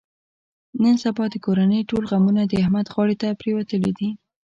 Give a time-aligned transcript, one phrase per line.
[0.83, 4.09] نن سبا د کورنۍ ټول غمونه د احمد غاړې ته پرېوتلي دي.